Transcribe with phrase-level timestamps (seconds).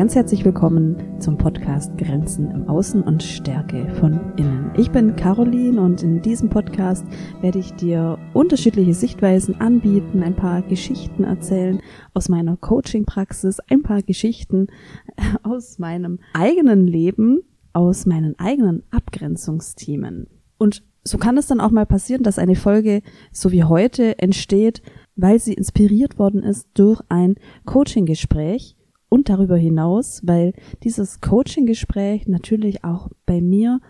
[0.00, 4.70] Ganz herzlich willkommen zum Podcast Grenzen im Außen und Stärke von innen.
[4.74, 7.04] Ich bin Caroline und in diesem Podcast
[7.42, 11.82] werde ich dir unterschiedliche Sichtweisen anbieten, ein paar Geschichten erzählen
[12.14, 14.68] aus meiner Coaching-Praxis, ein paar Geschichten
[15.42, 17.42] aus meinem eigenen Leben,
[17.74, 20.28] aus meinen eigenen Abgrenzungsthemen.
[20.56, 24.80] Und so kann es dann auch mal passieren, dass eine Folge so wie heute entsteht,
[25.14, 27.34] weil sie inspiriert worden ist durch ein
[27.66, 28.78] Coaching-Gespräch
[29.10, 33.80] und darüber hinaus, weil dieses Coaching-Gespräch natürlich auch bei mir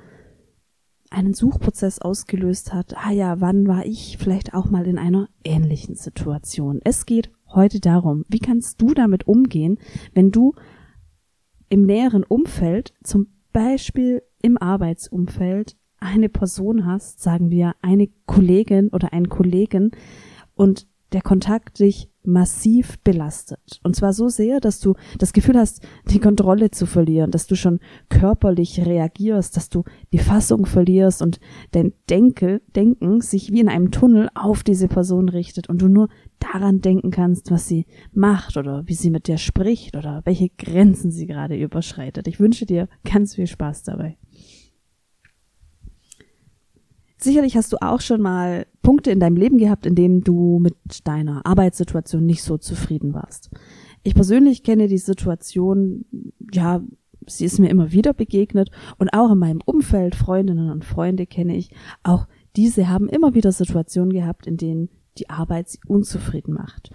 [1.10, 2.96] einen Suchprozess ausgelöst hat.
[2.96, 6.80] Ah ja, wann war ich vielleicht auch mal in einer ähnlichen Situation?
[6.84, 9.78] Es geht heute darum, wie kannst du damit umgehen,
[10.14, 10.54] wenn du
[11.68, 19.12] im näheren Umfeld, zum Beispiel im Arbeitsumfeld, eine Person hast, sagen wir eine Kollegin oder
[19.12, 19.90] einen Kollegen
[20.54, 23.80] und der Kontakt dich massiv belastet.
[23.82, 27.56] Und zwar so sehr, dass du das Gefühl hast, die Kontrolle zu verlieren, dass du
[27.56, 31.40] schon körperlich reagierst, dass du die Fassung verlierst und
[31.72, 36.08] dein Denke, Denken sich wie in einem Tunnel auf diese Person richtet und du nur
[36.38, 41.10] daran denken kannst, was sie macht oder wie sie mit dir spricht oder welche Grenzen
[41.10, 42.28] sie gerade überschreitet.
[42.28, 44.16] Ich wünsche dir ganz viel Spaß dabei.
[47.22, 50.74] Sicherlich hast du auch schon mal Punkte in deinem Leben gehabt, in denen du mit
[51.04, 53.50] deiner Arbeitssituation nicht so zufrieden warst.
[54.02, 56.06] Ich persönlich kenne die Situation,
[56.52, 56.82] ja,
[57.26, 61.56] sie ist mir immer wieder begegnet und auch in meinem Umfeld, Freundinnen und Freunde kenne
[61.56, 61.70] ich,
[62.02, 62.26] auch
[62.56, 66.90] diese haben immer wieder Situationen gehabt, in denen die Arbeit sie unzufrieden macht.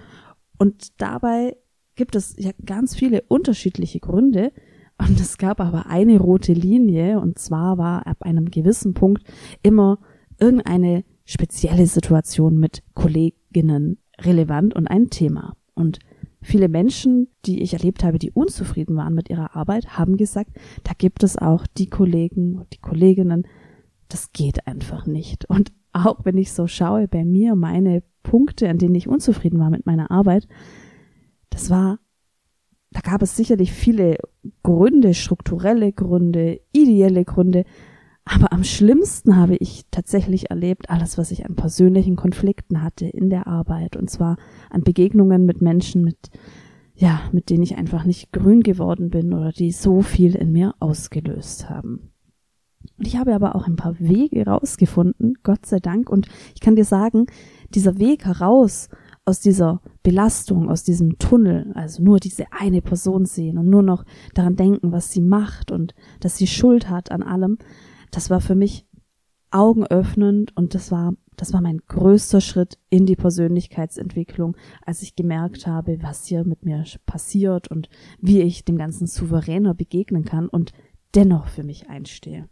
[0.57, 1.55] Und dabei
[1.95, 4.51] gibt es ja ganz viele unterschiedliche Gründe,
[4.97, 9.23] und es gab aber eine rote Linie, und zwar war ab einem gewissen Punkt
[9.61, 9.99] immer
[10.39, 15.55] irgendeine spezielle Situation mit Kolleginnen relevant und ein Thema.
[15.73, 15.99] Und
[16.41, 20.51] viele Menschen, die ich erlebt habe, die unzufrieden waren mit ihrer Arbeit, haben gesagt,
[20.83, 23.47] da gibt es auch die Kollegen und die Kolleginnen,
[24.07, 25.49] das geht einfach nicht.
[25.49, 29.69] Und auch wenn ich so schaue bei mir, meine Punkte, an denen ich unzufrieden war
[29.69, 30.47] mit meiner Arbeit,
[31.49, 31.99] das war,
[32.91, 34.17] da gab es sicherlich viele
[34.63, 37.65] Gründe, strukturelle Gründe, ideelle Gründe,
[38.25, 43.29] aber am schlimmsten habe ich tatsächlich erlebt, alles, was ich an persönlichen Konflikten hatte in
[43.29, 43.95] der Arbeit.
[43.95, 44.37] Und zwar
[44.71, 46.31] an Begegnungen mit Menschen, mit,
[46.95, 50.73] ja, mit denen ich einfach nicht grün geworden bin oder die so viel in mir
[50.79, 52.11] ausgelöst haben.
[52.97, 56.09] Und ich habe aber auch ein paar Wege rausgefunden, Gott sei Dank.
[56.09, 57.27] Und ich kann dir sagen,
[57.69, 58.89] dieser Weg heraus
[59.23, 64.03] aus dieser Belastung, aus diesem Tunnel, also nur diese eine Person sehen und nur noch
[64.33, 67.57] daran denken, was sie macht und dass sie Schuld hat an allem,
[68.15, 68.87] das war für mich
[69.51, 74.55] augenöffnend und das war, das war mein größter Schritt in die Persönlichkeitsentwicklung,
[74.85, 77.89] als ich gemerkt habe, was hier mit mir passiert und
[78.19, 80.71] wie ich dem Ganzen souveräner begegnen kann und
[81.13, 82.47] dennoch für mich einstehe.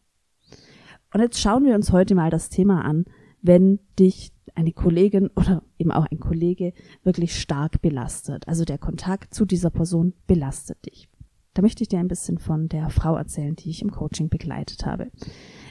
[1.13, 3.06] Und jetzt schauen wir uns heute mal das Thema an,
[3.41, 6.73] wenn dich eine Kollegin oder eben auch ein Kollege
[7.03, 8.47] wirklich stark belastet.
[8.47, 11.09] Also der Kontakt zu dieser Person belastet dich.
[11.53, 14.86] Da möchte ich dir ein bisschen von der Frau erzählen, die ich im Coaching begleitet
[14.86, 15.12] habe.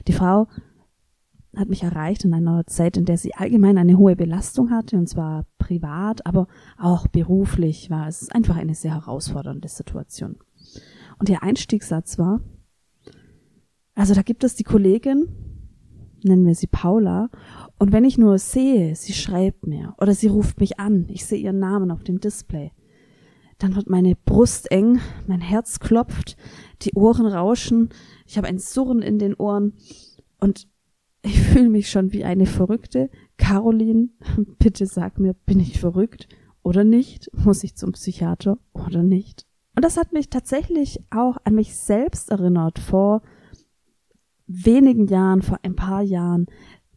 [0.06, 0.47] Die Frau
[1.56, 5.09] hat mich erreicht in einer Zeit, in der sie allgemein eine hohe Belastung hatte, und
[5.09, 6.47] zwar privat, aber
[6.78, 10.37] auch beruflich war es einfach eine sehr herausfordernde Situation.
[11.19, 12.41] Und ihr Einstiegssatz war,
[13.94, 15.28] also da gibt es die Kollegin,
[16.25, 17.28] nennen wir sie Paula,
[17.78, 21.38] und wenn ich nur sehe, sie schreibt mir oder sie ruft mich an, ich sehe
[21.38, 22.72] ihren Namen auf dem Display,
[23.62, 26.36] dann wird meine Brust eng, mein Herz klopft,
[26.82, 27.90] die Ohren rauschen,
[28.26, 29.74] ich habe ein Surren in den Ohren
[30.40, 30.66] und
[31.22, 33.10] ich fühle mich schon wie eine Verrückte.
[33.36, 34.08] Caroline,
[34.58, 36.28] bitte sag mir, bin ich verrückt
[36.62, 37.30] oder nicht?
[37.44, 39.46] Muss ich zum Psychiater oder nicht?
[39.74, 43.22] Und das hat mich tatsächlich auch an mich selbst erinnert vor
[44.46, 46.46] wenigen Jahren, vor ein paar Jahren.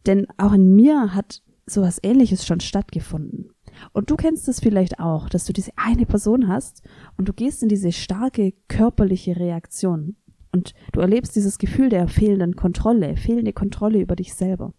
[0.04, 3.50] Denn auch in mir hat sowas ähnliches schon stattgefunden.
[3.92, 6.82] Und du kennst es vielleicht auch, dass du diese eine Person hast
[7.16, 10.16] und du gehst in diese starke körperliche Reaktion
[10.52, 14.72] und du erlebst dieses Gefühl der fehlenden Kontrolle, fehlende Kontrolle über dich selber.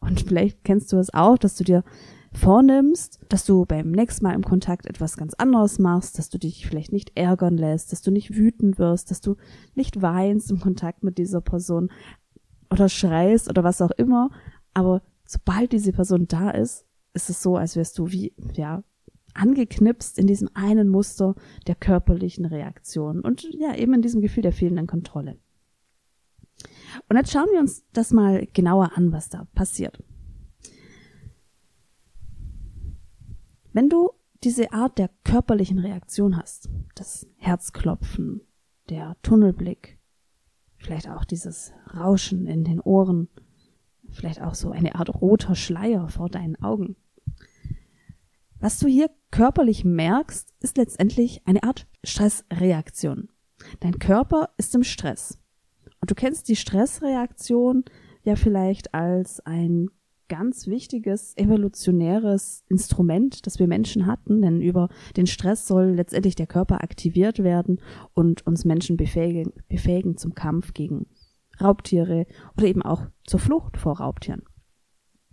[0.00, 1.84] Und vielleicht kennst du es auch, dass du dir
[2.32, 6.66] vornimmst, dass du beim nächsten Mal im Kontakt etwas ganz anderes machst, dass du dich
[6.66, 9.36] vielleicht nicht ärgern lässt, dass du nicht wütend wirst, dass du
[9.74, 11.90] nicht weinst im Kontakt mit dieser Person
[12.70, 14.30] oder schreist oder was auch immer,
[14.72, 18.82] aber sobald diese Person da ist, ist es so, als wärst du wie, ja,
[19.34, 21.34] angeknipst in diesem einen Muster
[21.66, 25.38] der körperlichen Reaktion und ja, eben in diesem Gefühl der fehlenden Kontrolle.
[27.08, 30.02] Und jetzt schauen wir uns das mal genauer an, was da passiert.
[33.72, 34.10] Wenn du
[34.44, 38.42] diese Art der körperlichen Reaktion hast, das Herzklopfen,
[38.90, 39.98] der Tunnelblick,
[40.76, 43.28] vielleicht auch dieses Rauschen in den Ohren,
[44.10, 46.96] vielleicht auch so eine Art roter Schleier vor deinen Augen.
[48.62, 53.28] Was du hier körperlich merkst, ist letztendlich eine Art Stressreaktion.
[53.80, 55.40] Dein Körper ist im Stress.
[56.00, 57.84] Und du kennst die Stressreaktion
[58.22, 59.88] ja vielleicht als ein
[60.28, 66.46] ganz wichtiges evolutionäres Instrument, das wir Menschen hatten, denn über den Stress soll letztendlich der
[66.46, 67.80] Körper aktiviert werden
[68.14, 71.08] und uns Menschen befähigen, befähigen zum Kampf gegen
[71.60, 72.26] Raubtiere
[72.56, 74.42] oder eben auch zur Flucht vor Raubtieren.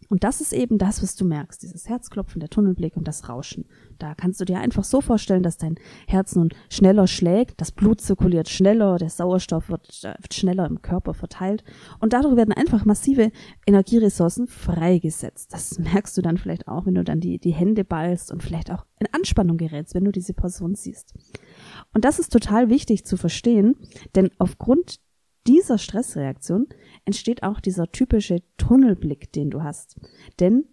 [0.09, 3.65] Und das ist eben das, was du merkst, dieses Herzklopfen, der Tunnelblick und das Rauschen.
[3.99, 5.75] Da kannst du dir einfach so vorstellen, dass dein
[6.07, 10.81] Herz nun schneller schlägt, das Blut zirkuliert schneller, der Sauerstoff wird, äh, wird schneller im
[10.81, 11.63] Körper verteilt
[11.99, 13.31] und dadurch werden einfach massive
[13.67, 15.53] Energieressourcen freigesetzt.
[15.53, 18.71] Das merkst du dann vielleicht auch, wenn du dann die, die Hände ballst und vielleicht
[18.71, 21.13] auch in Anspannung gerätst, wenn du diese Person siehst.
[21.93, 23.75] Und das ist total wichtig zu verstehen,
[24.15, 24.99] denn aufgrund
[25.47, 26.67] dieser Stressreaktion
[27.05, 29.99] entsteht auch dieser typische Tunnelblick, den du hast.
[30.39, 30.65] Denn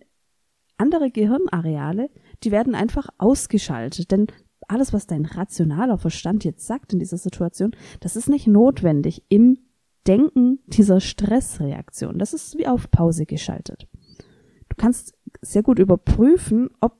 [0.76, 2.10] andere Gehirnareale,
[2.42, 4.10] die werden einfach ausgeschaltet.
[4.10, 4.26] Denn
[4.68, 9.58] alles, was dein rationaler Verstand jetzt sagt in dieser Situation, das ist nicht notwendig im
[10.06, 12.19] Denken dieser Stressreaktion.
[12.19, 13.88] Das ist wie auf Pause geschaltet.
[14.69, 16.98] Du kannst sehr gut überprüfen, ob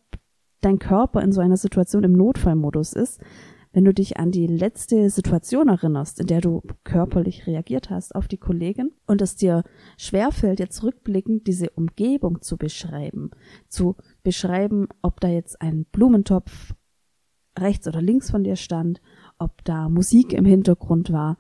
[0.61, 3.21] dein Körper in so einer Situation im Notfallmodus ist,
[3.77, 8.27] wenn du dich an die letzte Situation erinnerst, in der du körperlich reagiert hast auf
[8.27, 9.65] die Kollegin und es dir
[9.99, 13.33] schwerfällt, jetzt rückblickend diese Umgebung zu beschreiben,
[13.69, 16.73] zu beschreiben, ob da jetzt ein Blumentopf
[17.59, 19.03] rechts oder links von dir stand,
[19.39, 21.37] ob da Musik im Hintergrund war.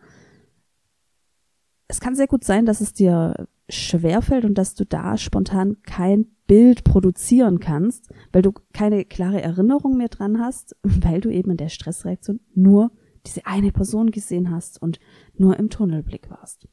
[1.88, 6.35] Es kann sehr gut sein, dass es dir schwerfällt und dass du da spontan kein
[6.46, 11.56] Bild produzieren kannst, weil du keine klare Erinnerung mehr dran hast, weil du eben in
[11.56, 12.90] der Stressreaktion nur
[13.26, 15.00] diese eine Person gesehen hast und
[15.36, 16.68] nur im Tunnelblick warst.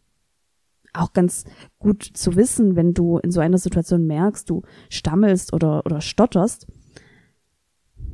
[0.93, 1.45] Auch ganz
[1.79, 6.67] gut zu wissen, wenn du in so einer Situation merkst, du stammelst oder, oder stotterst,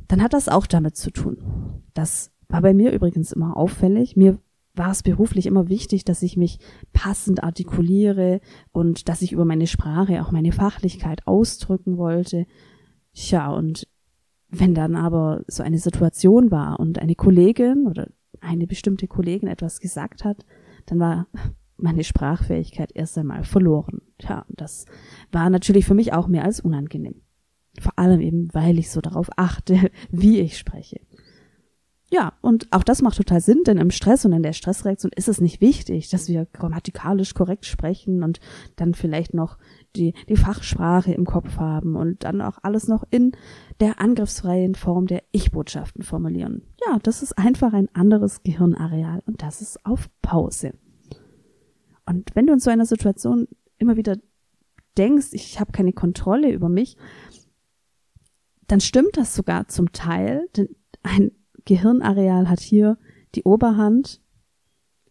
[0.07, 1.83] dann hat das auch damit zu tun.
[1.93, 4.15] Das war bei mir übrigens immer auffällig.
[4.15, 4.39] Mir
[4.79, 6.57] war es beruflich immer wichtig, dass ich mich
[6.93, 8.39] passend artikuliere
[8.71, 12.47] und dass ich über meine Sprache auch meine Fachlichkeit ausdrücken wollte.
[13.13, 13.87] Tja, und
[14.49, 18.07] wenn dann aber so eine Situation war und eine Kollegin oder
[18.41, 20.45] eine bestimmte Kollegin etwas gesagt hat,
[20.87, 21.27] dann war
[21.77, 24.01] meine Sprachfähigkeit erst einmal verloren.
[24.17, 24.85] Tja, das
[25.31, 27.21] war natürlich für mich auch mehr als unangenehm.
[27.79, 31.01] Vor allem eben, weil ich so darauf achte, wie ich spreche.
[32.11, 35.27] Ja, und auch das macht total Sinn, denn im Stress und in der Stressreaktion ist
[35.27, 38.39] es nicht wichtig, dass wir grammatikalisch korrekt sprechen und
[38.77, 39.59] dann vielleicht noch
[39.95, 43.33] die, die Fachsprache im Kopf haben und dann auch alles noch in
[43.79, 46.63] der angriffsfreien Form der Ich-Botschaften formulieren.
[46.87, 50.73] Ja, das ist einfach ein anderes Gehirnareal und das ist auf Pause.
[52.07, 53.47] Und wenn du in so einer Situation
[53.77, 54.17] immer wieder
[54.97, 56.97] denkst, ich habe keine Kontrolle über mich,
[58.65, 60.69] dann stimmt das sogar zum Teil, denn
[61.03, 61.31] ein
[61.65, 62.97] Gehirnareal hat hier
[63.35, 64.21] die Oberhand.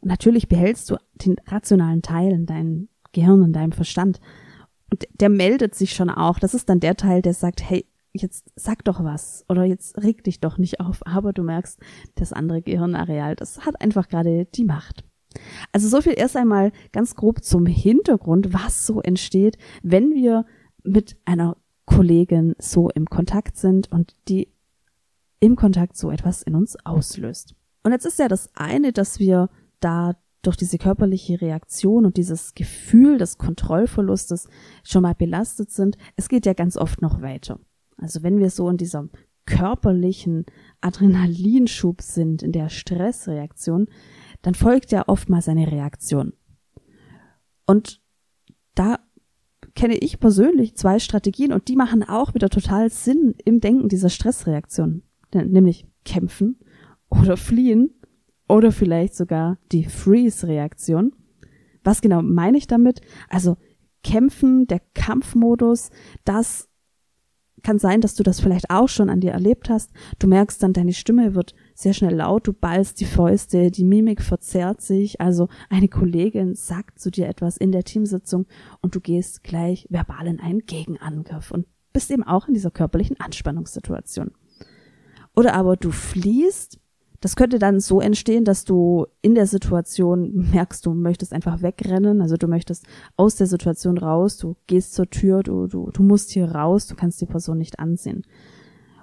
[0.00, 4.20] Natürlich behältst du den rationalen Teil in deinem Gehirn, in deinem Verstand.
[4.90, 6.38] Und der meldet sich schon auch.
[6.38, 10.24] Das ist dann der Teil, der sagt, hey, jetzt sag doch was oder jetzt reg
[10.24, 11.06] dich doch nicht auf.
[11.06, 11.78] Aber du merkst,
[12.14, 15.04] das andere Gehirnareal, das hat einfach gerade die Macht.
[15.72, 20.46] Also so viel erst einmal ganz grob zum Hintergrund, was so entsteht, wenn wir
[20.82, 24.48] mit einer Kollegin so im Kontakt sind und die
[25.40, 27.54] im Kontakt so etwas in uns auslöst.
[27.82, 32.54] Und jetzt ist ja das eine, dass wir da durch diese körperliche Reaktion und dieses
[32.54, 34.48] Gefühl des Kontrollverlustes
[34.84, 35.96] schon mal belastet sind.
[36.16, 37.58] Es geht ja ganz oft noch weiter.
[37.96, 39.10] Also wenn wir so in diesem
[39.46, 40.46] körperlichen
[40.80, 43.88] Adrenalinschub sind, in der Stressreaktion,
[44.42, 46.34] dann folgt ja oftmals eine Reaktion.
[47.66, 48.00] Und
[48.74, 48.98] da
[49.74, 54.08] kenne ich persönlich zwei Strategien und die machen auch wieder total Sinn im Denken dieser
[54.08, 55.02] Stressreaktion
[55.34, 56.58] nämlich kämpfen
[57.10, 57.90] oder fliehen
[58.48, 61.12] oder vielleicht sogar die Freeze-Reaktion.
[61.84, 63.00] Was genau meine ich damit?
[63.28, 63.56] Also
[64.02, 65.90] kämpfen, der Kampfmodus,
[66.24, 66.68] das
[67.62, 69.90] kann sein, dass du das vielleicht auch schon an dir erlebt hast.
[70.18, 74.22] Du merkst dann, deine Stimme wird sehr schnell laut, du ballst die Fäuste, die Mimik
[74.22, 78.46] verzerrt sich, also eine Kollegin sagt zu dir etwas in der Teamsitzung
[78.80, 83.18] und du gehst gleich verbal in einen Gegenangriff und bist eben auch in dieser körperlichen
[83.18, 84.30] Anspannungssituation.
[85.34, 86.78] Oder aber du fliehst.
[87.20, 92.20] Das könnte dann so entstehen, dass du in der Situation merkst, du möchtest einfach wegrennen,
[92.20, 96.30] also du möchtest aus der Situation raus, du gehst zur Tür, du, du, du musst
[96.30, 98.24] hier raus, du kannst die Person nicht ansehen.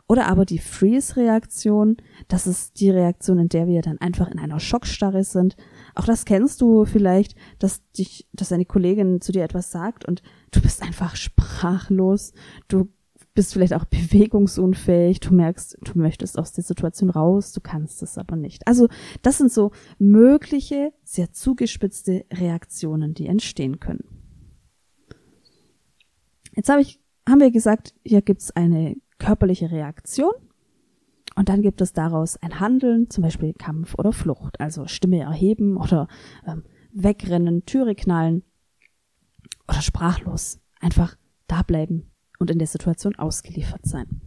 [0.07, 4.59] Oder aber die Freeze-Reaktion, das ist die Reaktion, in der wir dann einfach in einer
[4.59, 5.55] Schockstarre sind.
[5.95, 10.21] Auch das kennst du vielleicht, dass dich, dass eine Kollegin zu dir etwas sagt und
[10.51, 12.33] du bist einfach sprachlos.
[12.67, 12.89] Du
[13.35, 15.19] bist vielleicht auch bewegungsunfähig.
[15.19, 18.67] Du merkst, du möchtest aus der Situation raus, du kannst es aber nicht.
[18.67, 18.87] Also,
[19.21, 24.05] das sind so mögliche, sehr zugespitzte Reaktionen, die entstehen können.
[26.55, 26.99] Jetzt habe ich,
[27.29, 30.33] haben wir gesagt, hier gibt es eine körperliche Reaktion.
[31.37, 35.75] Und dann gibt es daraus ein Handeln, zum Beispiel Kampf oder Flucht, also Stimme erheben
[35.75, 36.07] oder
[36.47, 36.63] ähm,
[36.93, 38.43] wegrennen, Türe knallen
[39.67, 44.21] oder sprachlos einfach da bleiben und in der Situation ausgeliefert sein.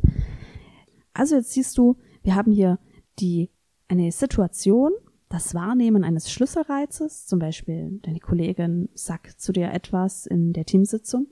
[1.13, 2.79] Also jetzt siehst du, wir haben hier
[3.19, 3.51] die
[3.89, 4.93] eine Situation,
[5.29, 11.27] das Wahrnehmen eines Schlüsselreizes, zum Beispiel deine Kollegin sagt zu dir etwas in der Teamsitzung,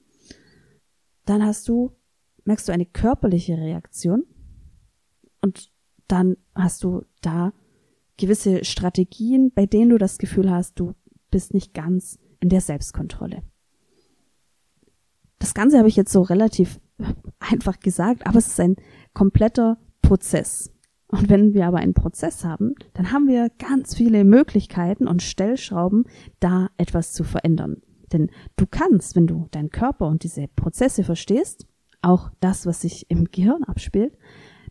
[1.25, 1.97] dann hast du
[2.47, 4.25] merkst du eine körperliche Reaktion
[5.43, 5.71] und
[6.09, 7.53] dann hast du da
[8.17, 10.95] gewisse Strategien, bei denen du das Gefühl hast, du
[11.31, 13.43] bist nicht ganz in der Selbstkontrolle.
[15.47, 16.81] Das Ganze habe ich jetzt so relativ
[17.39, 18.75] einfach gesagt, aber es ist ein
[19.15, 20.73] kompletter Prozess.
[21.07, 26.07] Und wenn wir aber einen Prozess haben, dann haben wir ganz viele Möglichkeiten und Stellschrauben,
[26.41, 27.81] da etwas zu verändern.
[28.13, 31.69] Denn du kannst, wenn du deinen Körper und diese Prozesse verstehst,
[32.03, 34.19] auch das, was sich im Gehirn abspielt,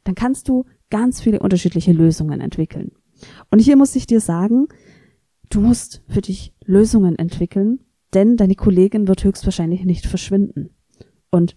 [0.03, 2.91] dann kannst du ganz viele unterschiedliche Lösungen entwickeln.
[3.49, 4.67] Und hier muss ich dir sagen,
[5.49, 7.79] du musst für dich Lösungen entwickeln,
[8.15, 10.69] denn deine Kollegin wird höchstwahrscheinlich nicht verschwinden.
[11.29, 11.55] Und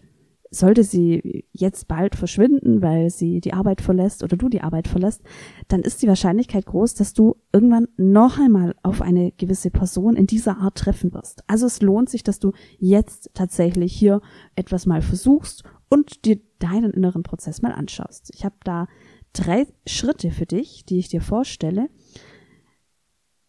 [0.50, 5.22] sollte sie jetzt bald verschwinden, weil sie die Arbeit verlässt oder du die Arbeit verlässt,
[5.68, 10.26] dann ist die Wahrscheinlichkeit groß, dass du irgendwann noch einmal auf eine gewisse Person in
[10.26, 11.44] dieser Art treffen wirst.
[11.46, 14.22] Also es lohnt sich, dass du jetzt tatsächlich hier
[14.54, 18.30] etwas mal versuchst und dir deinen inneren Prozess mal anschaust.
[18.34, 18.86] Ich habe da
[19.32, 21.88] drei Schritte für dich, die ich dir vorstelle,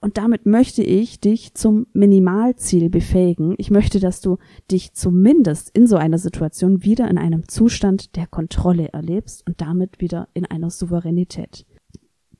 [0.01, 3.55] und damit möchte ich dich zum Minimalziel befähigen.
[3.57, 4.37] Ich möchte, dass du
[4.71, 9.99] dich zumindest in so einer Situation wieder in einem Zustand der Kontrolle erlebst und damit
[9.99, 11.65] wieder in einer Souveränität.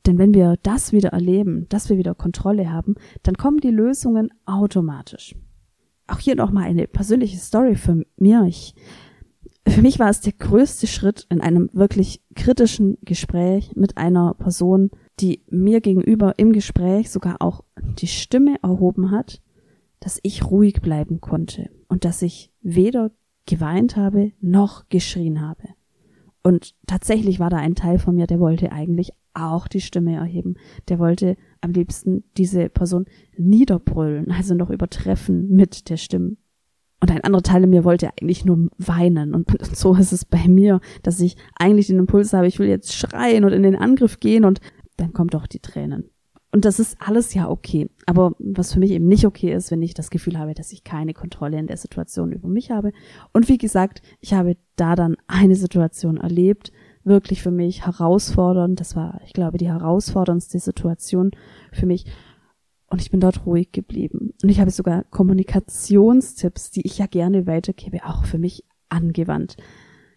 [0.05, 4.29] Denn wenn wir das wieder erleben, dass wir wieder Kontrolle haben, dann kommen die Lösungen
[4.45, 5.35] automatisch.
[6.07, 8.45] Auch hier noch mal eine persönliche Story für mir.
[8.47, 8.73] Ich,
[9.67, 14.91] für mich war es der größte Schritt in einem wirklich kritischen Gespräch mit einer Person,
[15.19, 19.41] die mir gegenüber im Gespräch sogar auch die Stimme erhoben hat,
[19.99, 23.11] dass ich ruhig bleiben konnte und dass ich weder
[23.45, 25.63] geweint habe noch geschrien habe.
[26.41, 30.55] Und tatsächlich war da ein Teil von mir, der wollte eigentlich auch die Stimme erheben.
[30.87, 33.05] Der wollte am liebsten diese Person
[33.37, 36.37] niederbrüllen, also noch übertreffen mit der Stimme.
[37.01, 39.33] Und ein anderer Teil in mir wollte eigentlich nur weinen.
[39.33, 42.93] Und so ist es bei mir, dass ich eigentlich den Impuls habe, ich will jetzt
[42.93, 44.59] schreien und in den Angriff gehen und
[44.99, 46.09] dann kommt doch die Tränen.
[46.51, 47.89] Und das ist alles ja okay.
[48.07, 50.83] Aber was für mich eben nicht okay ist, wenn ich das Gefühl habe, dass ich
[50.83, 52.91] keine Kontrolle in der Situation über mich habe.
[53.33, 56.71] Und wie gesagt, ich habe da dann eine Situation erlebt,
[57.03, 58.79] wirklich für mich herausfordernd.
[58.79, 61.31] Das war, ich glaube, die herausforderndste Situation
[61.71, 62.05] für mich.
[62.89, 64.33] Und ich bin dort ruhig geblieben.
[64.41, 69.55] Und ich habe sogar Kommunikationstipps, die ich ja gerne weitergebe, auch für mich angewandt.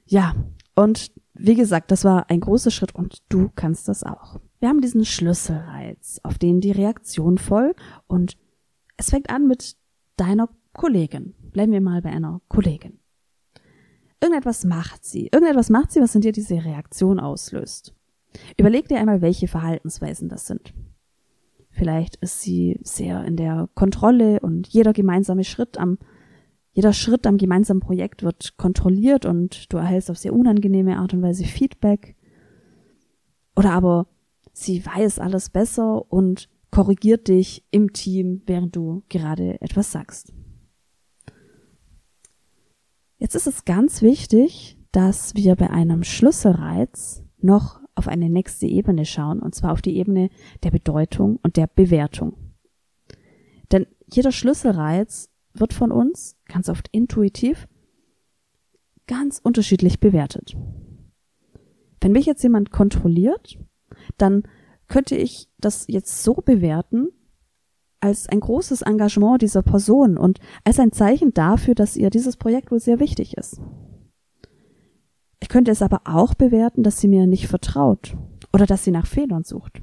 [0.06, 0.34] Ja,
[0.74, 4.40] und wie gesagt, das war ein großer Schritt und du kannst das auch.
[4.62, 8.38] Wir haben diesen Schlüsselreiz, auf den die Reaktion folgt und
[8.96, 9.74] es fängt an mit
[10.16, 11.34] deiner Kollegin.
[11.50, 13.00] Bleiben wir mal bei einer Kollegin.
[14.20, 15.26] Irgendetwas macht sie.
[15.32, 17.92] Irgendetwas macht sie, was in dir diese Reaktion auslöst.
[18.56, 20.72] Überleg dir einmal, welche Verhaltensweisen das sind.
[21.70, 25.98] Vielleicht ist sie sehr in der Kontrolle und jeder gemeinsame Schritt am,
[26.70, 31.22] jeder Schritt am gemeinsamen Projekt wird kontrolliert und du erhältst auf sehr unangenehme Art und
[31.22, 32.14] Weise Feedback.
[33.56, 34.06] Oder aber
[34.52, 40.32] sie weiß alles besser und korrigiert dich im Team, während du gerade etwas sagst.
[43.18, 49.04] Jetzt ist es ganz wichtig, dass wir bei einem Schlüsselreiz noch auf eine nächste Ebene
[49.04, 50.30] schauen, und zwar auf die Ebene
[50.62, 52.34] der Bedeutung und der Bewertung.
[53.70, 57.68] Denn jeder Schlüsselreiz wird von uns ganz oft intuitiv
[59.06, 60.56] ganz unterschiedlich bewertet.
[62.00, 63.58] Wenn mich jetzt jemand kontrolliert,
[64.18, 64.42] dann
[64.88, 67.08] könnte ich das jetzt so bewerten,
[68.00, 72.70] als ein großes Engagement dieser Person und als ein Zeichen dafür, dass ihr dieses Projekt
[72.70, 73.60] wohl sehr wichtig ist.
[75.40, 78.16] Ich könnte es aber auch bewerten, dass sie mir nicht vertraut
[78.52, 79.80] oder dass sie nach Fehlern sucht.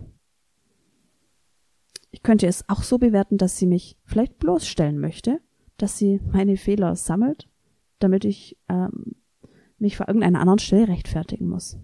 [2.11, 5.39] Ich könnte es auch so bewerten, dass sie mich vielleicht bloßstellen möchte,
[5.77, 7.47] dass sie meine Fehler sammelt,
[7.99, 9.15] damit ich ähm,
[9.77, 11.77] mich vor irgendeiner anderen Stelle rechtfertigen muss.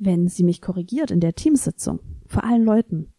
[0.00, 3.12] Wenn sie mich korrigiert in der Teamsitzung vor allen Leuten,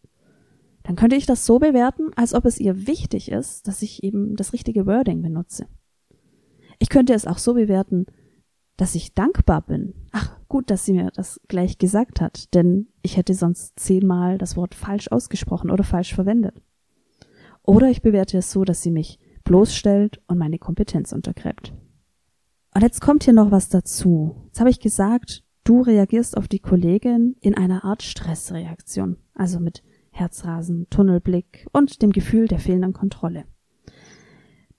[0.82, 4.34] dann könnte ich das so bewerten, als ob es ihr wichtig ist, dass ich eben
[4.34, 5.66] das richtige Wording benutze.
[6.80, 8.06] Ich könnte es auch so bewerten,
[8.76, 9.94] dass ich dankbar bin.
[10.10, 14.56] Ach, gut, dass sie mir das gleich gesagt hat, denn ich hätte sonst zehnmal das
[14.56, 16.60] Wort falsch ausgesprochen oder falsch verwendet.
[17.62, 21.72] Oder ich bewerte es so, dass sie mich bloßstellt und meine Kompetenz untergräbt.
[22.74, 24.34] Und jetzt kommt hier noch was dazu.
[24.46, 29.82] Jetzt habe ich gesagt, du reagierst auf die Kollegin in einer Art Stressreaktion, also mit
[30.10, 33.44] Herzrasen, Tunnelblick und dem Gefühl der fehlenden Kontrolle.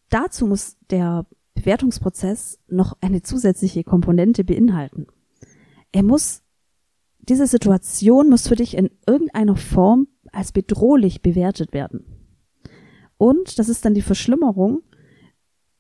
[0.09, 1.25] Dazu muss der
[1.55, 5.07] Bewertungsprozess noch eine zusätzliche Komponente beinhalten.
[5.91, 6.43] Er muss,
[7.19, 12.05] diese Situation muss für dich in irgendeiner Form als bedrohlich bewertet werden.
[13.17, 14.81] Und, das ist dann die Verschlimmerung,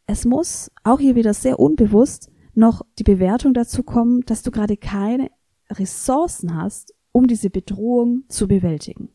[0.05, 4.77] es muss auch hier wieder sehr unbewusst noch die Bewertung dazu kommen, dass du gerade
[4.77, 5.29] keine
[5.69, 9.09] Ressourcen hast, um diese Bedrohung zu bewältigen.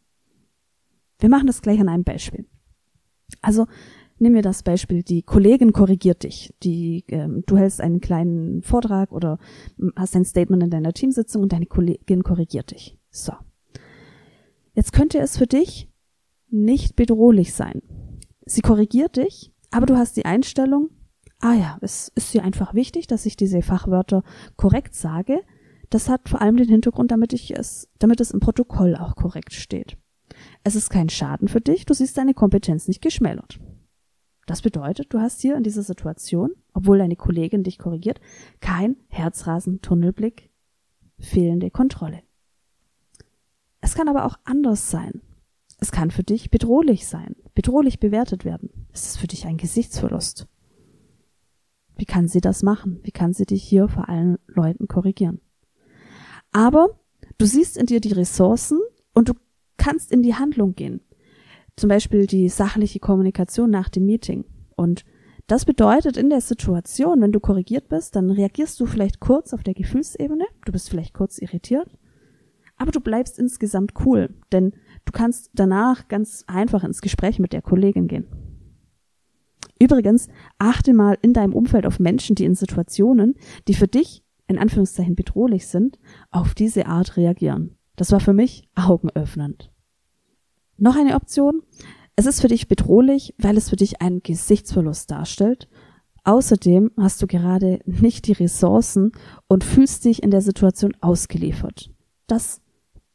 [1.18, 2.47] Wir machen das gleich an einem Beispiel.
[3.42, 3.66] Also
[4.21, 6.52] Nimm mir das Beispiel, die Kollegin korrigiert dich.
[6.64, 9.38] Die, ähm, du hältst einen kleinen Vortrag oder
[9.95, 12.99] hast ein Statement in deiner Teamsitzung und deine Kollegin korrigiert dich.
[13.11, 13.33] So.
[14.75, 15.88] Jetzt könnte es für dich
[16.50, 17.83] nicht bedrohlich sein.
[18.45, 20.90] Sie korrigiert dich, aber du hast die Einstellung,
[21.40, 24.23] ah ja, es ist dir einfach wichtig, dass ich diese Fachwörter
[24.57, 25.40] korrekt sage.
[25.90, 29.52] Das hat vor allem den Hintergrund, damit ich es, damit es im Protokoll auch korrekt
[29.52, 29.97] steht.
[30.62, 33.59] Es ist kein Schaden für dich, du siehst deine Kompetenz nicht geschmälert.
[34.47, 38.21] Das bedeutet, du hast hier in dieser Situation, obwohl deine Kollegin dich korrigiert,
[38.61, 40.50] kein Herzrasen, Tunnelblick,
[41.18, 42.23] fehlende Kontrolle.
[43.80, 45.21] Es kann aber auch anders sein.
[45.80, 48.88] Es kann für dich bedrohlich sein, bedrohlich bewertet werden.
[48.92, 50.48] Es ist für dich ein Gesichtsverlust.
[51.99, 53.01] Wie kann sie das machen?
[53.03, 55.41] Wie kann sie dich hier vor allen Leuten korrigieren?
[56.53, 56.99] Aber
[57.37, 58.79] du siehst in dir die Ressourcen
[59.13, 59.35] und du
[59.77, 61.03] kannst in die Handlung gehen
[61.79, 64.45] zum Beispiel die sachliche Kommunikation nach dem Meeting.
[64.77, 65.05] Und
[65.47, 69.63] das bedeutet in der Situation, wenn du korrigiert bist, dann reagierst du vielleicht kurz auf
[69.63, 71.89] der Gefühlsebene, du bist vielleicht kurz irritiert,
[72.77, 74.73] aber du bleibst insgesamt cool, denn
[75.05, 78.27] du kannst danach ganz einfach ins Gespräch mit der Kollegin gehen.
[79.81, 83.35] Übrigens, achte mal in deinem Umfeld auf Menschen, die in Situationen,
[83.69, 85.99] die für dich in Anführungszeichen bedrohlich sind,
[86.31, 87.77] auf diese Art reagieren.
[87.97, 89.71] Das war für mich augenöffnend.
[90.79, 91.62] Noch eine Option.
[92.17, 95.69] Es ist für dich bedrohlich, weil es für dich einen Gesichtsverlust darstellt.
[96.25, 99.12] Außerdem hast du gerade nicht die Ressourcen
[99.49, 101.91] und fühlst dich in der Situation ausgeliefert.
[102.27, 102.61] Das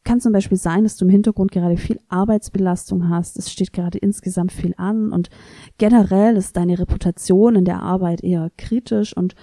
[0.03, 3.97] kann zum Beispiel sein, dass du im Hintergrund gerade viel Arbeitsbelastung hast, es steht gerade
[3.97, 5.29] insgesamt viel an und
[5.77, 9.35] generell ist deine Reputation in der Arbeit eher kritisch und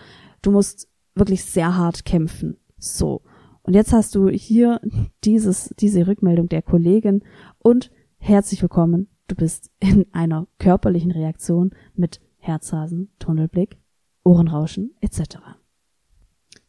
[0.42, 2.56] du musst wirklich sehr hart kämpfen.
[2.78, 3.22] So.
[3.62, 4.80] Und jetzt hast du hier
[5.24, 7.22] dieses, diese Rückmeldung der Kollegin
[7.58, 7.90] und
[8.22, 9.08] Herzlich willkommen.
[9.28, 13.78] Du bist in einer körperlichen Reaktion mit Herzrasen, Tunnelblick,
[14.22, 15.38] Ohrenrauschen etc.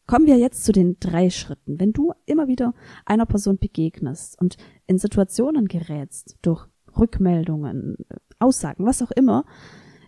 [0.06, 1.78] Kommen wir jetzt zu den drei Schritten.
[1.78, 2.74] Wenn du immer wieder
[3.06, 6.66] einer Person begegnest und in Situationen gerätst durch
[6.98, 7.96] Rückmeldungen,
[8.38, 9.44] Aussagen, was auch immer,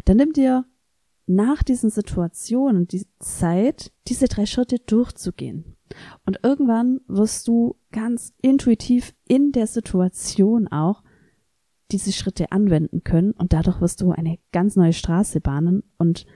[0.05, 0.67] dann nimm dir
[1.27, 5.77] nach diesen Situationen die Zeit, diese drei Schritte durchzugehen.
[6.27, 11.03] Und irgendwann wirst du ganz intuitiv in der Situation auch
[11.91, 16.27] diese Schritte anwenden können und dadurch wirst du eine ganz neue Straße bahnen und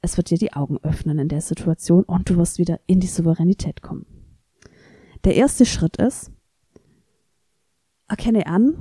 [0.00, 3.06] es wird dir die Augen öffnen in der Situation und du wirst wieder in die
[3.06, 4.06] Souveränität kommen.
[5.24, 6.30] Der erste Schritt ist,
[8.08, 8.76] erkenne an,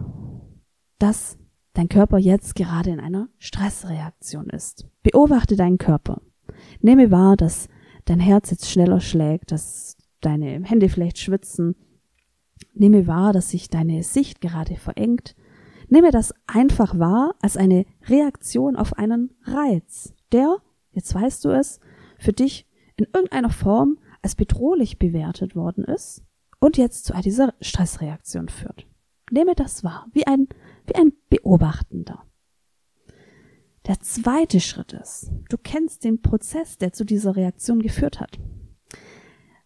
[1.00, 1.38] dass
[1.74, 4.88] dein Körper jetzt gerade in einer Stressreaktion ist.
[5.04, 6.22] Beobachte deinen Körper.
[6.82, 7.68] Nehme wahr, dass
[8.06, 11.76] dein Herz jetzt schneller schlägt, dass deine Hände vielleicht schwitzen.
[12.74, 15.36] Nehme wahr, dass sich deine Sicht gerade verengt,
[15.90, 20.58] Nehme das einfach wahr als eine Reaktion auf einen Reiz, der,
[20.98, 21.80] jetzt weißt du es,
[22.20, 26.24] für dich in irgendeiner Form als bedrohlich bewertet worden ist
[26.60, 28.88] und jetzt zu dieser Stressreaktion führt.
[29.32, 30.48] Nehme das wahr, wie ein,
[30.86, 32.24] wie ein Beobachtender.
[33.86, 38.40] Der zweite Schritt ist, du kennst den Prozess, der zu dieser Reaktion geführt hat.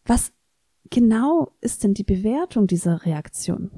[0.06, 0.34] Was
[0.90, 3.72] genau ist denn die Bewertung dieser Reaktion?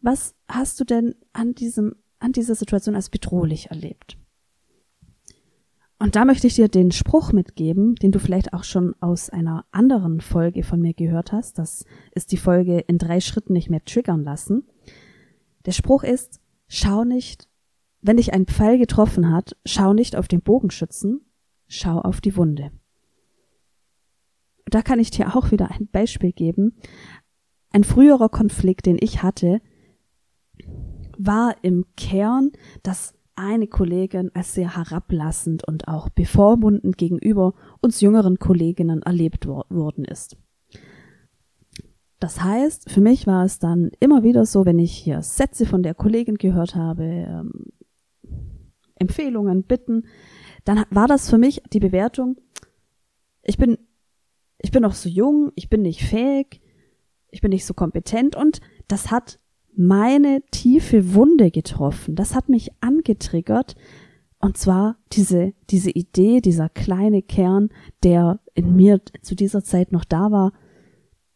[0.00, 4.18] Was hast du denn an diesem, an dieser Situation als bedrohlich erlebt?
[6.00, 9.64] Und da möchte ich dir den Spruch mitgeben, den du vielleicht auch schon aus einer
[9.72, 11.58] anderen Folge von mir gehört hast.
[11.58, 14.64] Das ist die Folge in drei Schritten nicht mehr triggern lassen.
[15.66, 17.48] Der Spruch ist, schau nicht,
[18.00, 21.20] wenn dich ein Pfeil getroffen hat, schau nicht auf den Bogenschützen,
[21.66, 22.70] schau auf die Wunde.
[24.66, 26.76] da kann ich dir auch wieder ein Beispiel geben.
[27.70, 29.60] Ein früherer Konflikt, den ich hatte,
[31.18, 38.38] war im Kern, dass eine Kollegin als sehr herablassend und auch bevormundend gegenüber uns jüngeren
[38.38, 40.36] Kolleginnen erlebt worden ist.
[42.20, 45.84] Das heißt, für mich war es dann immer wieder so, wenn ich hier Sätze von
[45.84, 47.66] der Kollegin gehört habe, ähm,
[48.96, 50.06] Empfehlungen, Bitten,
[50.64, 52.36] dann war das für mich die Bewertung,
[53.42, 53.78] ich bin,
[54.58, 56.60] ich bin noch so jung, ich bin nicht fähig,
[57.30, 59.38] ich bin nicht so kompetent und das hat
[59.78, 62.16] meine tiefe Wunde getroffen.
[62.16, 63.76] Das hat mich angetriggert.
[64.40, 67.70] Und zwar diese, diese Idee, dieser kleine Kern,
[68.02, 70.52] der in mir zu dieser Zeit noch da war,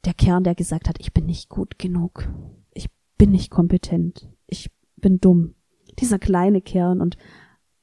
[0.04, 2.28] der Kern, der gesagt hat, ich bin nicht gut genug.
[2.74, 4.28] Ich bin nicht kompetent.
[4.48, 5.54] Ich bin dumm.
[6.00, 7.16] Dieser kleine Kern und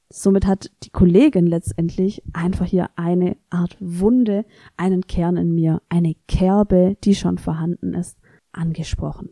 [0.09, 4.45] somit hat die Kollegin letztendlich einfach hier eine Art Wunde,
[4.75, 8.17] einen Kern in mir, eine Kerbe, die schon vorhanden ist,
[8.51, 9.29] angesprochen.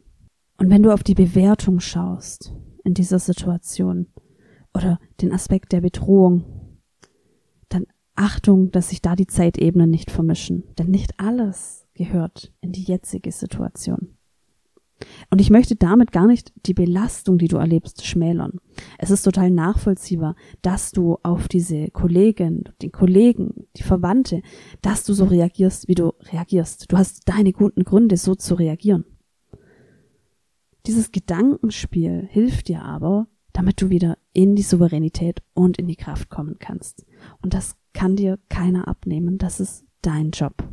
[0.58, 4.08] Und wenn du auf die Bewertung schaust in dieser Situation
[4.74, 6.80] oder den Aspekt der Bedrohung,
[7.70, 12.84] dann Achtung, dass sich da die Zeitebenen nicht vermischen, denn nicht alles gehört in die
[12.84, 14.18] jetzige Situation.
[15.30, 18.60] Und ich möchte damit gar nicht die Belastung, die du erlebst, schmälern.
[18.98, 24.42] Es ist total nachvollziehbar, dass du auf diese Kollegin, den Kollegen, die Verwandte,
[24.82, 26.92] dass du so reagierst, wie du reagierst.
[26.92, 29.06] Du hast deine guten Gründe, so zu reagieren.
[30.88, 36.30] Dieses Gedankenspiel hilft dir aber, damit du wieder in die Souveränität und in die Kraft
[36.30, 37.06] kommen kannst.
[37.42, 39.38] Und das kann dir keiner abnehmen.
[39.38, 40.64] Das ist dein Job.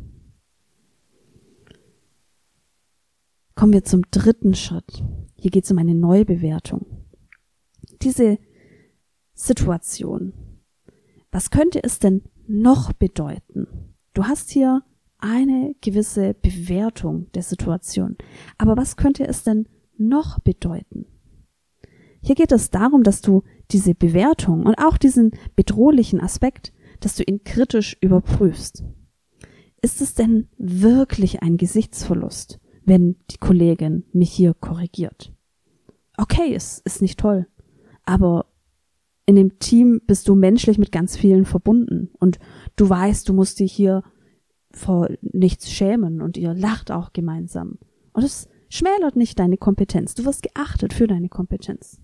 [3.55, 5.03] Kommen wir zum dritten Schritt.
[5.37, 6.85] Hier geht es um eine Neubewertung.
[8.01, 8.37] Diese
[9.33, 10.31] Situation.
[11.29, 13.67] Was könnte es denn noch bedeuten?
[14.13, 14.83] Du hast hier
[15.17, 18.15] eine gewisse Bewertung der Situation.
[18.57, 19.67] Aber was könnte es denn
[19.97, 21.05] noch bedeuten?
[22.21, 27.23] Hier geht es darum, dass du diese Bewertung und auch diesen bedrohlichen Aspekt, dass du
[27.23, 28.83] ihn kritisch überprüfst.
[29.81, 32.59] Ist es denn wirklich ein Gesichtsverlust?
[32.85, 35.33] wenn die Kollegin mich hier korrigiert.
[36.17, 37.47] Okay, es ist nicht toll,
[38.05, 38.45] aber
[39.25, 42.39] in dem Team bist du menschlich mit ganz vielen verbunden und
[42.75, 44.03] du weißt, du musst dich hier
[44.71, 47.79] vor nichts schämen und ihr lacht auch gemeinsam.
[48.13, 50.15] Und es schmälert nicht deine Kompetenz.
[50.15, 51.99] Du wirst geachtet für deine Kompetenz.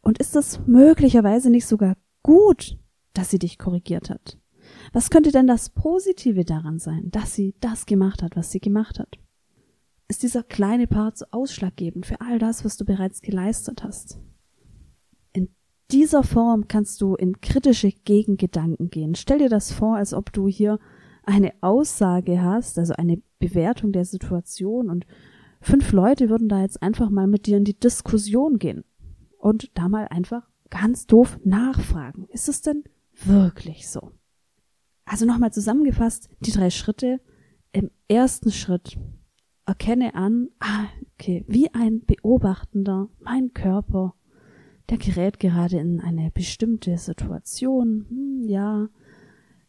[0.00, 2.78] Und ist es möglicherweise nicht sogar gut,
[3.14, 4.38] dass sie dich korrigiert hat?
[4.92, 8.98] Was könnte denn das Positive daran sein, dass sie das gemacht hat, was sie gemacht
[8.98, 9.18] hat?
[10.08, 14.18] ist dieser kleine Part so ausschlaggebend für all das, was du bereits geleistet hast.
[15.32, 15.50] In
[15.92, 19.14] dieser Form kannst du in kritische Gegengedanken gehen.
[19.14, 20.78] Stell dir das vor, als ob du hier
[21.28, 25.06] eine Aussage hast, also eine Bewertung der Situation und
[25.60, 28.84] fünf Leute würden da jetzt einfach mal mit dir in die Diskussion gehen
[29.38, 32.26] und da mal einfach ganz doof nachfragen.
[32.30, 32.84] Ist es denn
[33.24, 34.12] wirklich so?
[35.04, 37.20] Also nochmal zusammengefasst, die drei Schritte.
[37.72, 38.98] Im ersten Schritt
[39.66, 44.14] erkenne an, ah, okay, wie ein Beobachtender, mein Körper,
[44.88, 48.88] der gerät gerade in eine bestimmte Situation, hm, ja,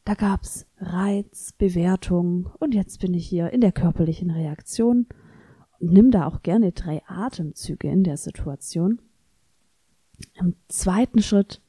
[0.09, 5.05] da gab's Reiz, Bewertung und jetzt bin ich hier in der körperlichen Reaktion.
[5.79, 9.03] Nimm da auch gerne drei Atemzüge in der Situation.
[10.33, 11.61] Im zweiten Schritt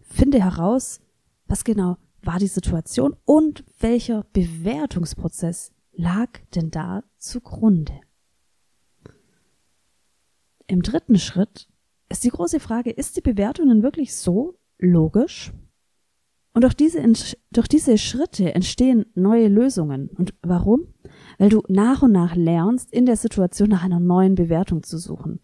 [0.00, 1.00] finde heraus,
[1.48, 8.00] was genau war die Situation und welcher Bewertungsprozess lag denn da zugrunde?
[10.68, 11.68] Im dritten Schritt
[12.10, 15.52] ist die große Frage, ist die Bewertung denn wirklich so logisch?
[16.56, 17.02] Und durch diese,
[17.52, 20.08] durch diese Schritte entstehen neue Lösungen.
[20.16, 20.86] Und warum?
[21.36, 25.40] Weil du nach und nach lernst, in der Situation nach einer neuen Bewertung zu suchen.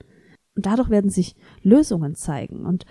[0.56, 2.64] Und dadurch werden sich Lösungen zeigen.
[2.64, 2.86] Und,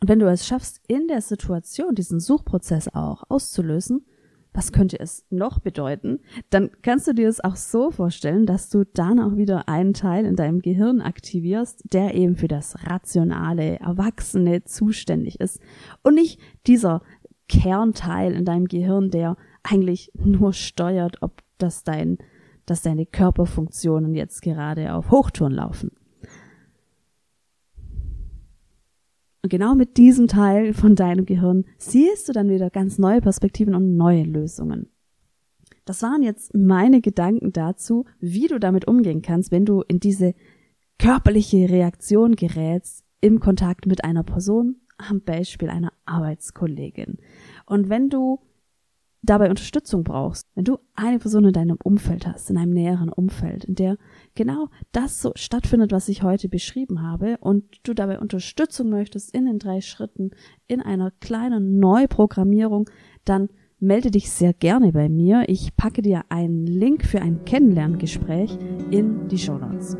[0.00, 4.04] und wenn du es schaffst, in der Situation diesen Suchprozess auch auszulösen,
[4.52, 8.84] was könnte es noch bedeuten, dann kannst du dir es auch so vorstellen, dass du
[8.84, 14.64] dann auch wieder einen Teil in deinem Gehirn aktivierst, der eben für das rationale, erwachsene
[14.64, 15.60] zuständig ist
[16.02, 17.02] und nicht dieser
[17.48, 22.18] Kernteil in deinem Gehirn, der eigentlich nur steuert, ob das dein,
[22.66, 25.90] dass deine Körperfunktionen jetzt gerade auf Hochtouren laufen.
[29.42, 33.74] Und genau mit diesem Teil von deinem Gehirn siehst du dann wieder ganz neue Perspektiven
[33.74, 34.88] und neue Lösungen.
[35.84, 40.34] Das waren jetzt meine Gedanken dazu, wie du damit umgehen kannst, wenn du in diese
[40.98, 47.18] körperliche Reaktion gerätst im Kontakt mit einer Person, am Beispiel einer Arbeitskollegin.
[47.66, 48.40] Und wenn du
[49.24, 53.64] dabei Unterstützung brauchst, wenn du eine Person in deinem Umfeld hast, in einem näheren Umfeld,
[53.64, 53.96] in der
[54.34, 59.46] genau das so stattfindet, was ich heute beschrieben habe und du dabei Unterstützung möchtest in
[59.46, 60.30] den drei Schritten,
[60.66, 62.88] in einer kleinen Neuprogrammierung,
[63.24, 63.48] dann
[63.80, 65.44] melde dich sehr gerne bei mir.
[65.48, 68.58] Ich packe dir einen Link für ein Kennenlerngespräch
[68.90, 69.96] in die Show Notes.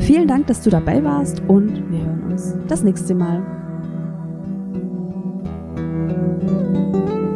[0.00, 3.63] Vielen Dank, dass du dabei warst und wir hören uns das nächste Mal.
[6.06, 7.33] Thank you.